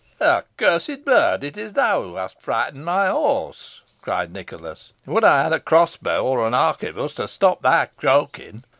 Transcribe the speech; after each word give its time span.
croak! 0.17 0.47
"Accursed 0.59 1.05
bird, 1.05 1.43
it 1.43 1.55
is 1.57 1.73
thou 1.73 2.01
who 2.01 2.15
hast 2.15 2.41
frightened 2.41 2.83
my 2.83 3.07
horse," 3.07 3.81
cried 4.01 4.33
Nicholas. 4.33 4.93
"Would 5.05 5.23
I 5.23 5.43
had 5.43 5.53
a 5.53 5.59
crossbow 5.59 6.25
or 6.25 6.47
an 6.47 6.55
arquebuss 6.55 7.13
to 7.17 7.27
stop 7.27 7.61
thy 7.61 7.85
croaking." 7.85 8.63